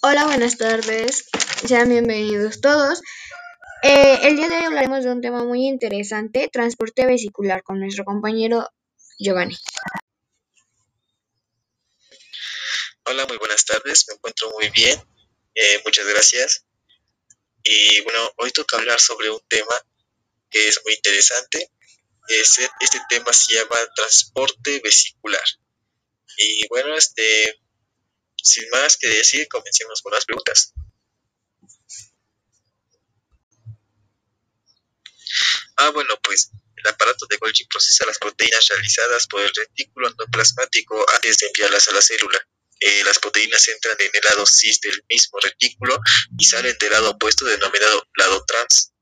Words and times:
Hola, 0.00 0.26
buenas 0.26 0.56
tardes. 0.56 1.28
Sean 1.66 1.88
bienvenidos 1.88 2.60
todos. 2.60 3.02
Eh, 3.82 4.20
el 4.22 4.36
día 4.36 4.48
de 4.48 4.58
hoy 4.58 4.64
hablaremos 4.66 5.02
de 5.02 5.10
un 5.10 5.20
tema 5.20 5.42
muy 5.42 5.66
interesante, 5.66 6.48
transporte 6.52 7.04
vesicular, 7.04 7.64
con 7.64 7.80
nuestro 7.80 8.04
compañero 8.04 8.70
Giovanni. 9.18 9.56
Hola, 13.06 13.26
muy 13.26 13.38
buenas 13.38 13.64
tardes. 13.64 14.04
Me 14.06 14.14
encuentro 14.14 14.52
muy 14.52 14.68
bien. 14.70 15.02
Eh, 15.56 15.82
muchas 15.84 16.06
gracias. 16.06 16.64
Y 17.64 18.00
bueno, 18.02 18.20
hoy 18.36 18.52
toca 18.52 18.76
hablar 18.76 19.00
sobre 19.00 19.30
un 19.30 19.40
tema 19.48 19.74
que 20.48 20.68
es 20.68 20.80
muy 20.84 20.94
interesante. 20.94 21.72
Este, 22.28 22.68
este 22.78 23.00
tema 23.08 23.32
se 23.32 23.54
llama 23.56 23.76
transporte 23.96 24.80
vesicular. 24.80 25.44
Y 26.36 26.68
bueno, 26.68 26.94
este 26.94 27.58
sin 28.42 28.68
más 28.70 28.96
que 28.96 29.08
decir, 29.08 29.48
comencemos 29.48 30.02
con 30.02 30.12
las 30.12 30.24
preguntas. 30.24 30.72
Ah, 35.76 35.90
bueno, 35.90 36.14
pues 36.22 36.50
el 36.76 36.86
aparato 36.88 37.26
de 37.26 37.36
Golgi 37.36 37.64
procesa 37.66 38.06
las 38.06 38.18
proteínas 38.18 38.66
realizadas 38.68 39.26
por 39.26 39.42
el 39.42 39.50
retículo 39.54 40.08
endoplasmático 40.08 41.06
antes 41.14 41.36
de 41.36 41.46
enviarlas 41.46 41.88
a 41.88 41.92
la 41.92 42.02
célula. 42.02 42.38
Eh, 42.80 43.02
las 43.04 43.18
proteínas 43.18 43.66
entran 43.68 43.96
en 43.98 44.10
el 44.12 44.20
lado 44.30 44.46
cis 44.46 44.80
del 44.80 45.04
mismo 45.08 45.38
retículo 45.40 45.98
y 46.38 46.44
salen 46.44 46.76
del 46.78 46.92
lado 46.92 47.10
opuesto 47.10 47.44
denominado 47.44 48.06
lado 48.16 48.44
trans. 48.44 48.92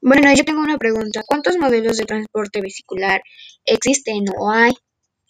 Bueno, 0.00 0.32
yo 0.36 0.44
tengo 0.44 0.60
una 0.60 0.78
pregunta. 0.78 1.22
¿Cuántos 1.26 1.56
modelos 1.56 1.96
de 1.96 2.04
transporte 2.04 2.60
vesicular 2.60 3.20
existen 3.64 4.24
o 4.36 4.52
hay? 4.52 4.72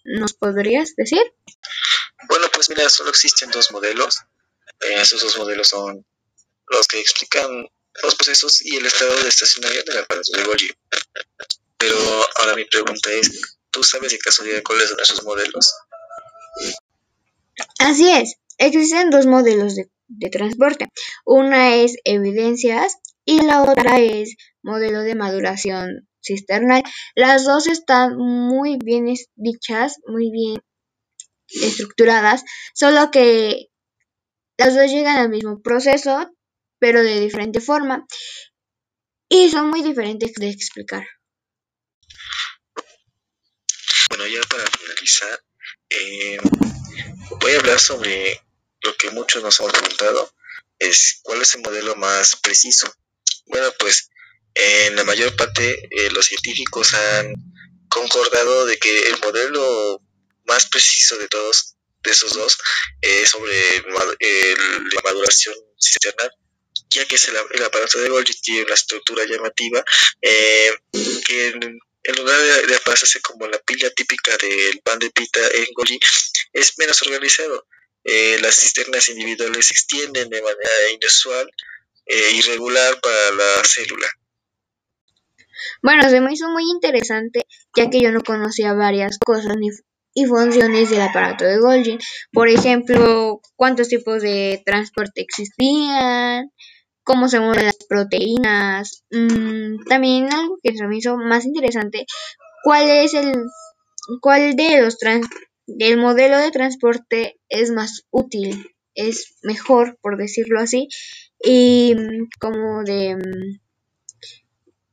¿Nos 0.06 0.34
podrías 0.34 0.94
decir? 0.96 1.22
Bueno, 2.28 2.46
pues 2.52 2.68
mira, 2.68 2.88
solo 2.88 3.10
existen 3.10 3.50
dos 3.50 3.70
modelos. 3.72 4.22
Eh, 4.80 5.00
esos 5.00 5.20
dos 5.20 5.36
modelos 5.38 5.68
son 5.68 6.04
los 6.68 6.86
que 6.86 7.00
explican 7.00 7.68
los 8.02 8.14
procesos 8.14 8.64
y 8.64 8.76
el 8.76 8.86
estado 8.86 9.20
de 9.22 9.28
estacionamiento 9.28 9.92
del 9.92 10.02
aparato 10.02 10.30
de 10.32 10.44
Golgi. 10.44 10.70
Pero 11.78 11.96
ahora 12.36 12.54
mi 12.54 12.64
pregunta 12.64 13.10
es, 13.12 13.56
¿tú 13.70 13.82
sabes 13.82 14.12
en 14.12 14.18
casualidad 14.18 14.62
cuáles 14.62 14.88
son 14.90 15.00
esos 15.00 15.24
modelos? 15.24 15.74
Así 17.78 18.10
es, 18.10 18.36
existen 18.58 19.10
dos 19.10 19.26
modelos 19.26 19.74
de, 19.74 19.90
de 20.08 20.30
transporte. 20.30 20.86
Una 21.24 21.76
es 21.76 21.96
evidencias 22.04 22.96
y 23.24 23.42
la 23.42 23.62
otra 23.62 23.98
es 23.98 24.36
modelo 24.66 25.00
de 25.00 25.14
maduración 25.14 26.08
cisternal. 26.20 26.82
Las 27.14 27.44
dos 27.44 27.68
están 27.68 28.16
muy 28.16 28.78
bien 28.84 29.06
dichas, 29.36 29.96
muy 30.06 30.30
bien 30.30 30.60
estructuradas, 31.48 32.42
solo 32.74 33.10
que 33.10 33.68
las 34.58 34.74
dos 34.74 34.90
llegan 34.90 35.18
al 35.18 35.28
mismo 35.28 35.62
proceso, 35.62 36.30
pero 36.78 37.02
de 37.02 37.20
diferente 37.20 37.60
forma, 37.60 38.04
y 39.28 39.50
son 39.50 39.70
muy 39.70 39.82
diferentes 39.82 40.32
de 40.34 40.50
explicar. 40.50 41.06
Bueno, 44.08 44.26
ya 44.26 44.40
para 44.48 44.64
finalizar, 44.66 45.40
eh, 45.90 46.38
voy 47.40 47.52
a 47.52 47.58
hablar 47.58 47.78
sobre 47.78 48.40
lo 48.80 48.96
que 48.96 49.10
muchos 49.10 49.42
nos 49.42 49.60
han 49.60 49.70
preguntado, 49.70 50.32
es 50.78 51.20
cuál 51.22 51.42
es 51.42 51.54
el 51.54 51.62
modelo 51.62 51.94
más 51.96 52.36
preciso. 52.36 52.92
Bueno, 53.46 53.68
pues 53.78 54.10
en 54.56 54.96
la 54.96 55.04
mayor 55.04 55.36
parte 55.36 55.86
eh, 55.90 56.10
los 56.10 56.26
científicos 56.26 56.94
han 56.94 57.34
concordado 57.88 58.64
de 58.64 58.78
que 58.78 59.08
el 59.08 59.18
modelo 59.20 60.02
más 60.46 60.66
preciso 60.66 61.18
de 61.18 61.28
todos 61.28 61.76
de 62.02 62.10
esos 62.10 62.32
dos 62.32 62.58
es 63.02 63.28
sobre 63.28 63.82
la 63.82 65.02
maduración 65.04 65.54
cisternal 65.78 66.30
ya 66.88 67.04
que 67.04 67.16
es 67.16 67.28
el, 67.28 67.36
aparato 67.36 67.98
de 67.98 68.08
Golgi 68.08 68.32
tiene 68.40 68.62
una 68.62 68.74
estructura 68.74 69.24
llamativa 69.26 69.84
eh, 70.22 70.72
que 71.26 71.48
en, 71.48 71.80
lugar 72.16 72.40
de, 72.40 72.66
de 72.66 72.80
como 73.20 73.48
la 73.48 73.58
pila 73.58 73.90
típica 73.90 74.36
del 74.38 74.80
pan 74.82 74.98
de 74.98 75.10
pita 75.10 75.40
en 75.54 75.66
Golgi 75.74 75.98
es 76.52 76.78
menos 76.78 77.02
organizado. 77.02 77.66
Eh, 78.04 78.38
las 78.40 78.54
cisternas 78.54 79.08
individuales 79.08 79.66
se 79.66 79.74
extienden 79.74 80.30
de 80.30 80.40
manera 80.40 80.90
inusual 80.92 81.50
e 82.06 82.30
irregular 82.30 83.00
para 83.00 83.32
la 83.32 83.64
célula 83.64 84.08
bueno, 85.82 86.08
se 86.08 86.20
me 86.20 86.32
hizo 86.32 86.48
muy 86.50 86.64
interesante 86.64 87.42
ya 87.76 87.90
que 87.90 88.00
yo 88.00 88.12
no 88.12 88.20
conocía 88.22 88.74
varias 88.74 89.18
cosas 89.18 89.56
y 90.14 90.24
funciones 90.24 90.90
del 90.90 91.02
aparato 91.02 91.44
de 91.44 91.58
Golgi. 91.58 91.98
Por 92.32 92.48
ejemplo, 92.48 93.40
cuántos 93.54 93.88
tipos 93.88 94.22
de 94.22 94.62
transporte 94.64 95.20
existían, 95.20 96.50
cómo 97.04 97.28
se 97.28 97.38
mueven 97.38 97.66
las 97.66 97.78
proteínas. 97.88 99.04
Mm, 99.10 99.84
también 99.88 100.32
algo 100.32 100.58
que 100.62 100.74
se 100.76 100.86
me 100.86 100.96
hizo 100.96 101.16
más 101.18 101.44
interesante, 101.44 102.06
cuál 102.64 102.88
es 102.88 103.14
el 103.14 103.32
cuál 104.20 104.56
de 104.56 104.82
los 104.82 104.98
trans, 104.98 105.26
del 105.66 105.98
modelo 105.98 106.38
de 106.38 106.50
transporte 106.50 107.38
es 107.48 107.70
más 107.70 108.02
útil, 108.10 108.70
es 108.94 109.36
mejor 109.42 109.98
por 110.00 110.16
decirlo 110.16 110.60
así 110.60 110.88
y 111.44 111.94
mm, 111.94 112.28
como 112.40 112.82
de 112.84 113.16
mm, 113.16 113.65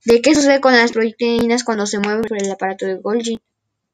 de 0.06 0.22
qué 0.22 0.36
sucede 0.36 0.62
con 0.62 0.74
las 0.74 0.92
proteínas 0.92 1.64
cuando 1.64 1.86
se 1.86 2.00
mueven 2.00 2.24
por 2.24 2.42
el 2.42 2.52
aparato 2.52 2.86
de 2.86 2.96
Golgi. 2.96 3.40